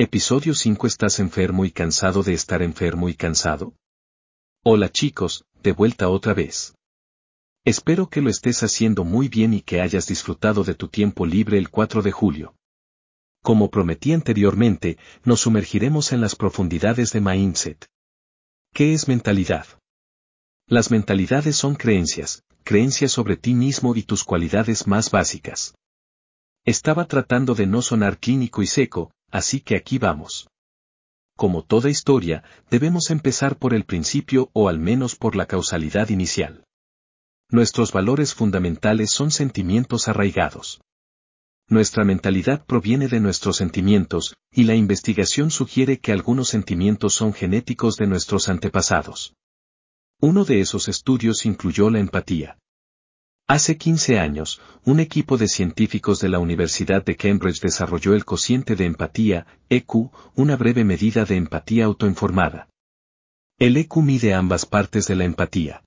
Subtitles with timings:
[0.00, 3.74] Episodio 5 ¿Estás enfermo y cansado de estar enfermo y cansado?
[4.64, 6.76] Hola chicos, de vuelta otra vez.
[7.64, 11.58] Espero que lo estés haciendo muy bien y que hayas disfrutado de tu tiempo libre
[11.58, 12.54] el 4 de julio.
[13.42, 17.88] Como prometí anteriormente, nos sumergiremos en las profundidades de Mindset.
[18.72, 19.66] ¿Qué es mentalidad?
[20.68, 25.74] Las mentalidades son creencias, creencias sobre ti mismo y tus cualidades más básicas.
[26.64, 30.48] Estaba tratando de no sonar clínico y seco, así que aquí vamos.
[31.36, 36.64] Como toda historia, debemos empezar por el principio o al menos por la causalidad inicial.
[37.50, 40.80] Nuestros valores fundamentales son sentimientos arraigados.
[41.68, 47.96] Nuestra mentalidad proviene de nuestros sentimientos, y la investigación sugiere que algunos sentimientos son genéticos
[47.96, 49.34] de nuestros antepasados.
[50.20, 52.58] Uno de esos estudios incluyó la empatía.
[53.50, 58.76] Hace 15 años, un equipo de científicos de la Universidad de Cambridge desarrolló el cociente
[58.76, 62.68] de empatía, EQ, una breve medida de empatía autoinformada.
[63.58, 65.82] El EQ mide ambas partes de la empatía.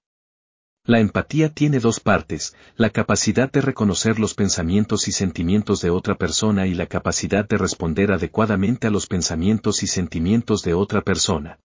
[0.86, 6.16] La empatía tiene dos partes, la capacidad de reconocer los pensamientos y sentimientos de otra
[6.16, 11.60] persona y la capacidad de responder adecuadamente a los pensamientos y sentimientos de otra persona.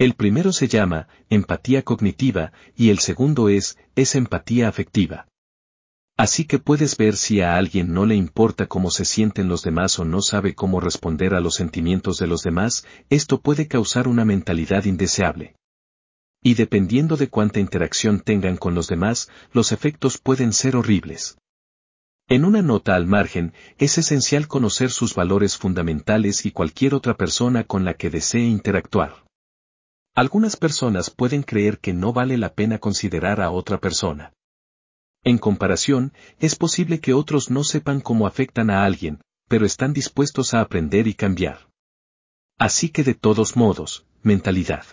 [0.00, 5.28] El primero se llama empatía cognitiva y el segundo es es empatía afectiva.
[6.16, 9.98] Así que puedes ver si a alguien no le importa cómo se sienten los demás
[9.98, 14.24] o no sabe cómo responder a los sentimientos de los demás, esto puede causar una
[14.24, 15.54] mentalidad indeseable.
[16.42, 21.36] Y dependiendo de cuánta interacción tengan con los demás, los efectos pueden ser horribles.
[22.26, 27.64] En una nota al margen, es esencial conocer sus valores fundamentales y cualquier otra persona
[27.64, 29.28] con la que desee interactuar.
[30.14, 34.32] Algunas personas pueden creer que no vale la pena considerar a otra persona.
[35.22, 40.54] En comparación, es posible que otros no sepan cómo afectan a alguien, pero están dispuestos
[40.54, 41.68] a aprender y cambiar.
[42.58, 44.84] Así que de todos modos, mentalidad.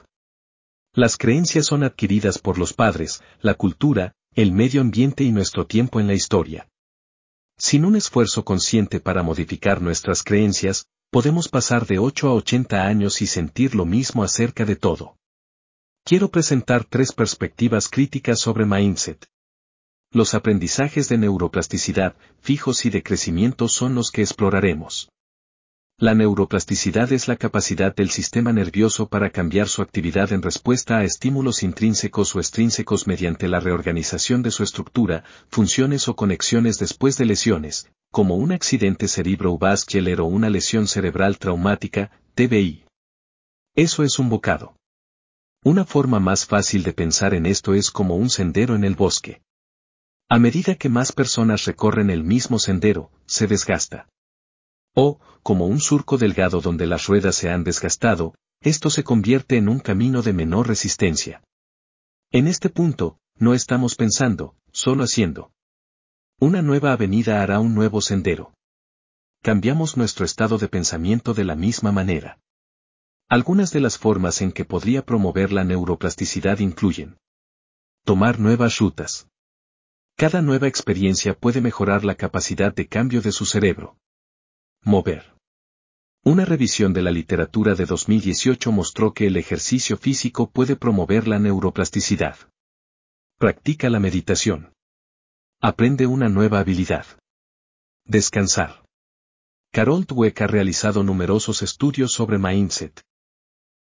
[0.93, 5.99] Las creencias son adquiridas por los padres, la cultura, el medio ambiente y nuestro tiempo
[5.99, 6.67] en la historia.
[7.57, 13.23] Sin un esfuerzo consciente para modificar nuestras creencias, podemos pasar de 8 a 80 años
[13.23, 15.17] y sentir lo mismo acerca de todo.
[16.05, 19.25] Quiero presentar tres perspectivas críticas sobre Mindset.
[20.11, 25.09] Los aprendizajes de neuroplasticidad, fijos y de crecimiento son los que exploraremos.
[25.97, 31.03] La neuroplasticidad es la capacidad del sistema nervioso para cambiar su actividad en respuesta a
[31.03, 37.25] estímulos intrínsecos o extrínsecos mediante la reorganización de su estructura, funciones o conexiones después de
[37.25, 42.85] lesiones, como un accidente cerebrovascular o una lesión cerebral traumática, TBI.
[43.75, 44.75] Eso es un bocado.
[45.63, 49.41] Una forma más fácil de pensar en esto es como un sendero en el bosque.
[50.29, 54.07] A medida que más personas recorren el mismo sendero, se desgasta.
[54.95, 59.69] O, como un surco delgado donde las ruedas se han desgastado, esto se convierte en
[59.69, 61.43] un camino de menor resistencia.
[62.31, 65.51] En este punto, no estamos pensando, solo haciendo.
[66.39, 68.53] Una nueva avenida hará un nuevo sendero.
[69.41, 72.39] Cambiamos nuestro estado de pensamiento de la misma manera.
[73.27, 77.17] Algunas de las formas en que podría promover la neuroplasticidad incluyen
[78.03, 79.27] tomar nuevas rutas.
[80.15, 83.97] Cada nueva experiencia puede mejorar la capacidad de cambio de su cerebro.
[84.83, 85.33] Mover.
[86.23, 91.39] Una revisión de la literatura de 2018 mostró que el ejercicio físico puede promover la
[91.39, 92.37] neuroplasticidad.
[93.39, 94.76] Practica la meditación.
[95.59, 97.07] Aprende una nueva habilidad.
[98.05, 98.85] Descansar.
[99.71, 103.01] Carol Dweck ha realizado numerosos estudios sobre mindset.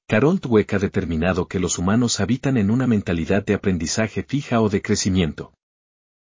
[0.09, 4.71] Carol Dweck ha determinado que los humanos habitan en una mentalidad de aprendizaje fija o
[4.71, 5.53] de crecimiento.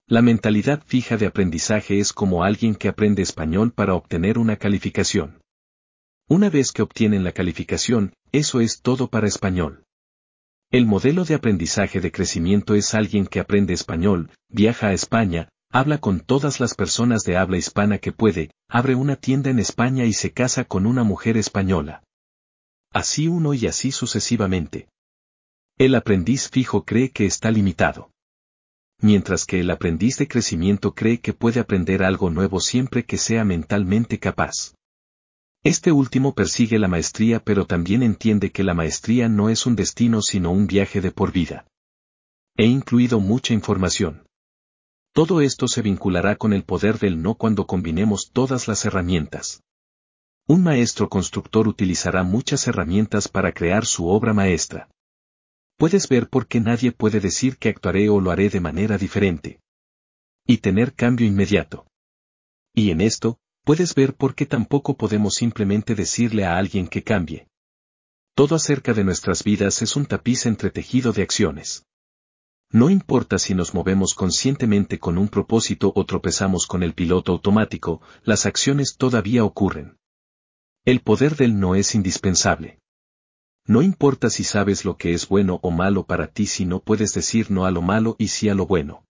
[0.08, 5.42] La mentalidad fija de aprendizaje es como alguien que aprende español para obtener una calificación.
[6.30, 9.84] Una vez que obtienen la calificación, eso es todo para español.
[10.74, 16.00] El modelo de aprendizaje de crecimiento es alguien que aprende español, viaja a España, habla
[16.00, 20.14] con todas las personas de habla hispana que puede, abre una tienda en España y
[20.14, 22.02] se casa con una mujer española.
[22.92, 24.88] Así uno y así sucesivamente.
[25.78, 28.10] El aprendiz fijo cree que está limitado.
[29.00, 33.46] Mientras que el aprendiz de crecimiento cree que puede aprender algo nuevo siempre que sea
[33.46, 34.74] mentalmente capaz.
[35.64, 40.22] Este último persigue la maestría pero también entiende que la maestría no es un destino
[40.22, 41.66] sino un viaje de por vida.
[42.58, 44.28] He incluido mucha información.
[45.14, 49.62] Todo esto se vinculará con el poder del no cuando combinemos todas las herramientas.
[50.48, 54.90] Un maestro constructor utilizará muchas herramientas para crear su obra maestra.
[55.78, 59.62] Puedes ver por qué nadie puede decir que actuaré o lo haré de manera diferente.
[60.46, 61.88] Y tener cambio inmediato.
[62.76, 67.48] Y en esto, Puedes ver por qué tampoco podemos simplemente decirle a alguien que cambie.
[68.36, 71.86] Todo acerca de nuestras vidas es un tapiz entretejido de acciones.
[72.72, 78.02] No importa si nos movemos conscientemente con un propósito o tropezamos con el piloto automático,
[78.24, 79.98] las acciones todavía ocurren.
[80.84, 82.80] El poder del no es indispensable.
[83.66, 87.14] No importa si sabes lo que es bueno o malo para ti si no puedes
[87.14, 89.06] decir no a lo malo y sí a lo bueno.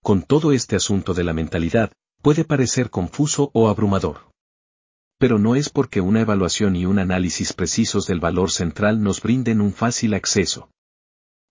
[0.00, 1.90] Con todo este asunto de la mentalidad,
[2.24, 4.30] puede parecer confuso o abrumador.
[5.18, 9.60] Pero no es porque una evaluación y un análisis precisos del valor central nos brinden
[9.60, 10.70] un fácil acceso.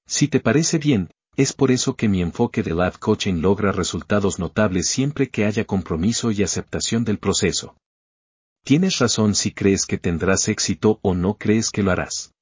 [0.08, 4.40] Si te parece bien, es por eso que mi enfoque de Life Coaching logra resultados
[4.40, 7.78] notables siempre que haya compromiso y aceptación del proceso.
[8.64, 12.34] Tienes razón si crees que tendrás éxito o no crees que lo harás.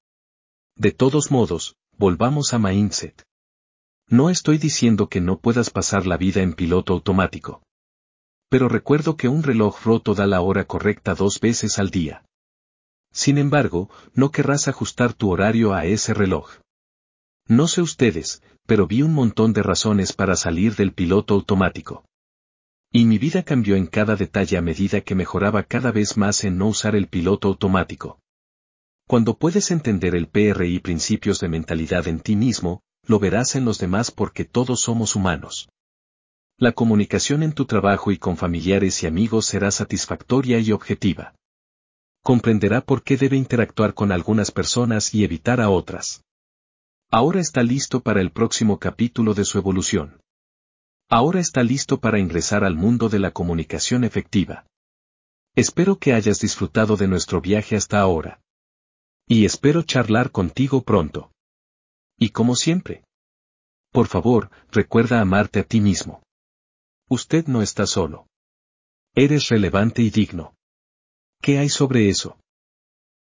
[0.77, 3.23] De todos modos, volvamos a Mindset.
[4.07, 7.61] No estoy diciendo que no puedas pasar la vida en piloto automático
[8.51, 12.25] pero recuerdo que un reloj roto da la hora correcta dos veces al día.
[13.13, 16.49] Sin embargo, no querrás ajustar tu horario a ese reloj.
[17.47, 22.03] No sé ustedes, pero vi un montón de razones para salir del piloto automático.
[22.91, 26.57] Y mi vida cambió en cada detalle a medida que mejoraba cada vez más en
[26.57, 28.19] no usar el piloto automático.
[29.07, 33.79] Cuando puedes entender el PRI principios de mentalidad en ti mismo, lo verás en los
[33.79, 35.69] demás porque todos somos humanos.
[36.61, 41.33] La comunicación en tu trabajo y con familiares y amigos será satisfactoria y objetiva.
[42.21, 46.23] Comprenderá por qué debe interactuar con algunas personas y evitar a otras.
[47.09, 50.21] Ahora está listo para el próximo capítulo de su evolución.
[51.09, 54.67] Ahora está listo para ingresar al mundo de la comunicación efectiva.
[55.55, 58.39] Espero que hayas disfrutado de nuestro viaje hasta ahora.
[59.27, 61.31] Y espero charlar contigo pronto.
[62.19, 63.03] Y como siempre.
[63.91, 66.21] Por favor, recuerda amarte a ti mismo.
[67.11, 68.29] Usted no está solo.
[69.13, 70.55] Eres relevante y digno.
[71.41, 72.37] ¿Qué hay sobre eso?